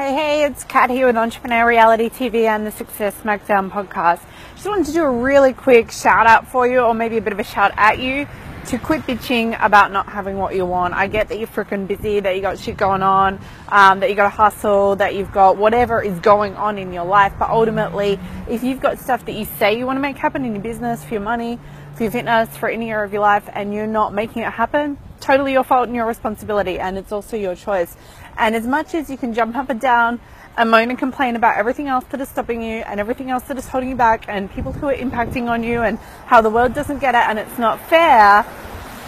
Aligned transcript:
Hey, 0.00 0.14
hey, 0.14 0.44
it's 0.44 0.64
Kat 0.64 0.88
here 0.88 1.06
with 1.06 1.18
Entrepreneur 1.18 1.68
Reality 1.68 2.08
TV 2.08 2.46
and 2.46 2.66
the 2.66 2.70
Success 2.70 3.14
Smackdown 3.20 3.70
podcast. 3.70 4.22
Just 4.54 4.66
wanted 4.66 4.86
to 4.86 4.92
do 4.94 5.04
a 5.04 5.10
really 5.10 5.52
quick 5.52 5.90
shout 5.90 6.26
out 6.26 6.48
for 6.48 6.66
you, 6.66 6.78
or 6.78 6.94
maybe 6.94 7.18
a 7.18 7.20
bit 7.20 7.34
of 7.34 7.38
a 7.38 7.44
shout 7.44 7.70
at 7.76 7.98
you, 7.98 8.26
to 8.68 8.78
quit 8.78 9.02
bitching 9.02 9.62
about 9.62 9.92
not 9.92 10.06
having 10.06 10.38
what 10.38 10.54
you 10.54 10.64
want. 10.64 10.94
I 10.94 11.06
get 11.06 11.28
that 11.28 11.38
you're 11.38 11.48
freaking 11.48 11.86
busy, 11.86 12.18
that 12.18 12.34
you 12.34 12.40
got 12.40 12.58
shit 12.58 12.78
going 12.78 13.02
on, 13.02 13.38
um, 13.68 14.00
that 14.00 14.08
you 14.08 14.16
got 14.16 14.22
to 14.22 14.30
hustle, 14.30 14.96
that 14.96 15.14
you've 15.16 15.32
got 15.32 15.58
whatever 15.58 16.02
is 16.02 16.18
going 16.20 16.56
on 16.56 16.78
in 16.78 16.94
your 16.94 17.04
life. 17.04 17.34
But 17.38 17.50
ultimately, 17.50 18.18
if 18.48 18.62
you've 18.62 18.80
got 18.80 18.98
stuff 18.98 19.26
that 19.26 19.32
you 19.32 19.44
say 19.44 19.76
you 19.76 19.84
want 19.84 19.98
to 19.98 20.00
make 20.00 20.16
happen 20.16 20.46
in 20.46 20.54
your 20.54 20.62
business, 20.62 21.04
for 21.04 21.12
your 21.12 21.22
money, 21.22 21.58
for 21.94 22.04
your 22.04 22.12
fitness, 22.12 22.56
for 22.56 22.70
any 22.70 22.90
area 22.90 23.04
of 23.04 23.12
your 23.12 23.20
life, 23.20 23.46
and 23.52 23.74
you're 23.74 23.86
not 23.86 24.14
making 24.14 24.44
it 24.44 24.52
happen, 24.54 24.96
totally 25.20 25.52
your 25.52 25.64
fault 25.64 25.86
and 25.86 25.94
your 25.94 26.06
responsibility, 26.06 26.78
and 26.78 26.98
it's 26.98 27.12
also 27.12 27.36
your 27.36 27.54
choice. 27.54 27.96
And 28.36 28.54
as 28.54 28.66
much 28.66 28.94
as 28.94 29.10
you 29.10 29.16
can 29.16 29.34
jump 29.34 29.56
up 29.56 29.70
and 29.70 29.80
down 29.80 30.20
and 30.56 30.70
moan 30.70 30.90
and 30.90 30.98
complain 30.98 31.36
about 31.36 31.56
everything 31.56 31.86
else 31.88 32.04
that 32.10 32.20
is 32.20 32.28
stopping 32.28 32.62
you 32.62 32.78
and 32.86 32.98
everything 32.98 33.30
else 33.30 33.44
that 33.44 33.56
is 33.56 33.68
holding 33.68 33.90
you 33.90 33.96
back 33.96 34.28
and 34.28 34.50
people 34.50 34.72
who 34.72 34.88
are 34.88 34.94
impacting 34.94 35.48
on 35.48 35.62
you 35.62 35.82
and 35.82 35.98
how 36.26 36.40
the 36.40 36.50
world 36.50 36.74
doesn't 36.74 36.98
get 36.98 37.14
it 37.14 37.22
and 37.28 37.38
it's 37.38 37.58
not 37.58 37.80
fair, 37.88 38.44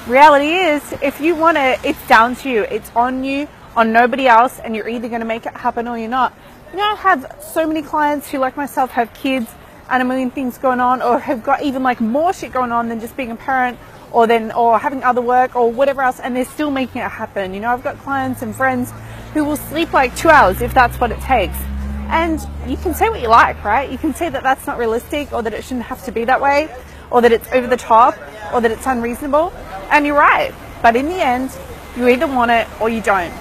reality 0.06 0.48
is 0.48 0.92
if 1.02 1.20
you 1.20 1.34
want 1.34 1.58
it, 1.58 1.78
it's 1.84 2.06
down 2.06 2.36
to 2.36 2.50
you. 2.50 2.62
It's 2.62 2.90
on 2.94 3.24
you, 3.24 3.48
on 3.76 3.92
nobody 3.92 4.26
else, 4.26 4.58
and 4.60 4.76
you're 4.76 4.88
either 4.88 5.08
going 5.08 5.20
to 5.20 5.26
make 5.26 5.46
it 5.46 5.56
happen 5.56 5.88
or 5.88 5.98
you're 5.98 6.08
not. 6.08 6.32
You 6.72 6.78
know, 6.78 6.84
I 6.90 6.94
have 6.96 7.40
so 7.52 7.66
many 7.66 7.82
clients 7.82 8.30
who, 8.30 8.38
like 8.38 8.56
myself, 8.56 8.90
have 8.92 9.12
kids 9.14 9.50
and 9.92 10.02
a 10.02 10.06
million 10.06 10.30
things 10.30 10.56
going 10.56 10.80
on 10.80 11.02
or 11.02 11.18
have 11.18 11.44
got 11.44 11.62
even 11.62 11.82
like 11.82 12.00
more 12.00 12.32
shit 12.32 12.50
going 12.50 12.72
on 12.72 12.88
than 12.88 12.98
just 12.98 13.14
being 13.14 13.30
a 13.30 13.36
parent 13.36 13.78
or 14.10 14.26
then 14.26 14.50
or 14.52 14.78
having 14.78 15.04
other 15.04 15.20
work 15.20 15.54
or 15.54 15.70
whatever 15.70 16.00
else 16.00 16.18
and 16.18 16.34
they're 16.34 16.46
still 16.46 16.70
making 16.70 17.02
it 17.02 17.10
happen. 17.10 17.52
You 17.52 17.60
know, 17.60 17.68
I've 17.68 17.84
got 17.84 17.98
clients 17.98 18.40
and 18.40 18.56
friends 18.56 18.90
who 19.34 19.44
will 19.44 19.58
sleep 19.58 19.92
like 19.92 20.16
two 20.16 20.30
hours 20.30 20.62
if 20.62 20.72
that's 20.72 20.98
what 20.98 21.12
it 21.12 21.20
takes. 21.20 21.56
And 22.08 22.40
you 22.66 22.78
can 22.78 22.94
say 22.94 23.10
what 23.10 23.20
you 23.20 23.28
like, 23.28 23.62
right? 23.62 23.90
You 23.90 23.98
can 23.98 24.14
say 24.14 24.30
that 24.30 24.42
that's 24.42 24.66
not 24.66 24.78
realistic 24.78 25.30
or 25.30 25.42
that 25.42 25.52
it 25.52 25.62
shouldn't 25.62 25.84
have 25.84 26.02
to 26.06 26.12
be 26.12 26.24
that 26.24 26.40
way 26.40 26.74
or 27.10 27.20
that 27.20 27.30
it's 27.30 27.50
over 27.52 27.66
the 27.66 27.76
top 27.76 28.16
or 28.54 28.62
that 28.62 28.70
it's 28.70 28.86
unreasonable. 28.86 29.52
And 29.90 30.06
you're 30.06 30.16
right. 30.16 30.54
But 30.80 30.96
in 30.96 31.06
the 31.06 31.22
end, 31.22 31.50
you 31.98 32.08
either 32.08 32.26
want 32.26 32.50
it 32.50 32.66
or 32.80 32.88
you 32.88 33.02
don't. 33.02 33.32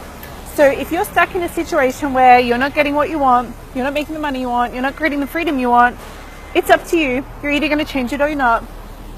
So 0.56 0.66
if 0.66 0.92
you're 0.92 1.06
stuck 1.06 1.34
in 1.34 1.44
a 1.44 1.50
situation 1.50 2.14
where 2.14 2.40
you're 2.40 2.58
not 2.58 2.74
getting 2.74 2.94
what 2.94 3.10
you 3.10 3.20
want, 3.20 3.56
you're 3.74 3.86
not 3.86 3.94
making 3.94 4.16
the 4.16 4.20
money 4.20 4.42
you 4.42 4.50
want, 4.50 4.74
you're 4.74 4.82
not 4.82 4.98
creating 4.98 5.22
the 5.22 5.28
freedom 5.28 5.58
you 5.60 5.70
want, 5.70 5.98
it's 6.56 6.70
up 6.70 6.86
to 6.88 6.98
you. 6.98 7.26
You're 7.42 7.52
either 7.52 7.68
going 7.68 7.86
to 7.86 7.92
change 7.92 8.14
it 8.14 8.22
or 8.22 8.28
you're 8.28 8.38
not. 8.38 8.64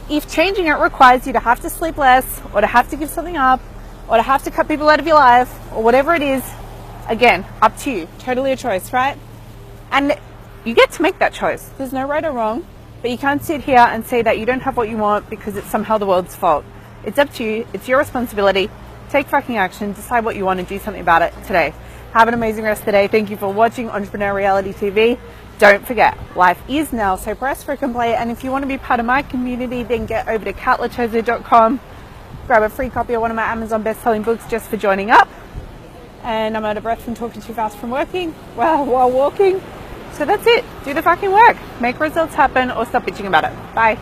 If 0.09 0.29
changing 0.29 0.67
it 0.67 0.73
requires 0.73 1.25
you 1.25 1.33
to 1.33 1.39
have 1.39 1.61
to 1.61 1.69
sleep 1.69 1.97
less 1.97 2.41
or 2.53 2.61
to 2.61 2.67
have 2.67 2.89
to 2.89 2.97
give 2.97 3.09
something 3.09 3.37
up 3.37 3.61
or 4.07 4.17
to 4.17 4.23
have 4.23 4.43
to 4.43 4.51
cut 4.51 4.67
people 4.67 4.89
out 4.89 4.99
of 4.99 5.07
your 5.07 5.15
life 5.15 5.49
or 5.73 5.81
whatever 5.81 6.13
it 6.13 6.21
is, 6.21 6.43
Again, 7.07 7.45
up 7.61 7.77
to 7.79 7.91
you. 7.91 8.07
Totally 8.19 8.53
a 8.53 8.55
choice, 8.55 8.93
right? 8.93 9.17
And 9.91 10.17
you 10.63 10.73
get 10.73 10.91
to 10.93 11.01
make 11.01 11.19
that 11.19 11.33
choice. 11.33 11.69
There's 11.77 11.91
no 11.91 12.07
right 12.07 12.23
or 12.23 12.31
wrong, 12.31 12.65
but 13.01 13.11
you 13.11 13.17
can't 13.17 13.43
sit 13.43 13.61
here 13.61 13.79
and 13.79 14.05
say 14.05 14.21
that 14.21 14.39
you 14.39 14.45
don't 14.45 14.61
have 14.61 14.77
what 14.77 14.89
you 14.89 14.97
want 14.97 15.29
because 15.29 15.57
it's 15.57 15.69
somehow 15.69 15.97
the 15.97 16.05
world's 16.05 16.35
fault. 16.35 16.63
It's 17.03 17.19
up 17.19 17.33
to 17.33 17.43
you. 17.43 17.67
It's 17.73 17.89
your 17.89 17.99
responsibility. 17.99 18.69
Take 19.09 19.27
fucking 19.27 19.57
action. 19.57 19.91
Decide 19.91 20.23
what 20.23 20.37
you 20.37 20.45
want 20.45 20.59
and 20.59 20.67
do 20.67 20.79
something 20.79 21.01
about 21.01 21.21
it 21.21 21.33
today. 21.45 21.73
Have 22.13 22.29
an 22.29 22.33
amazing 22.33 22.63
rest 22.63 22.81
of 22.81 22.85
the 22.85 22.93
day. 22.93 23.07
Thank 23.07 23.29
you 23.29 23.35
for 23.35 23.51
watching 23.51 23.89
Entrepreneur 23.89 24.33
Reality 24.33 24.71
TV. 24.71 25.19
Don't 25.63 25.85
forget, 25.85 26.17
life 26.35 26.61
is 26.67 26.91
now, 26.91 27.15
so 27.15 27.35
press 27.35 27.63
freaking 27.63 27.93
play. 27.93 28.15
And 28.15 28.31
if 28.31 28.43
you 28.43 28.51
want 28.51 28.63
to 28.63 28.67
be 28.67 28.77
part 28.77 28.99
of 28.99 29.05
my 29.05 29.21
community, 29.21 29.83
then 29.83 30.05
get 30.05 30.27
over 30.27 30.43
to 30.45 30.53
katloterzo.com. 30.53 31.79
Grab 32.47 32.63
a 32.63 32.69
free 32.69 32.89
copy 32.89 33.13
of 33.13 33.21
one 33.21 33.31
of 33.31 33.35
my 33.35 33.43
Amazon 33.43 33.83
best-selling 33.83 34.23
books 34.23 34.45
just 34.49 34.69
for 34.69 34.77
joining 34.77 35.09
up 35.09 35.29
and 36.23 36.55
I'm 36.55 36.65
out 36.65 36.77
of 36.77 36.83
breath 36.83 37.03
from 37.03 37.15
talking 37.15 37.41
too 37.41 37.53
fast 37.53 37.77
from 37.77 37.91
working, 37.91 38.33
well, 38.55 38.85
while 38.85 39.11
walking. 39.11 39.61
So 40.13 40.25
that's 40.25 40.45
it. 40.45 40.63
Do 40.85 40.93
the 40.93 41.01
fucking 41.01 41.31
work. 41.31 41.57
Make 41.81 41.99
results 41.99 42.35
happen 42.35 42.71
or 42.71 42.85
stop 42.85 43.03
bitching 43.03 43.25
about 43.25 43.45
it. 43.45 43.75
Bye. 43.75 43.97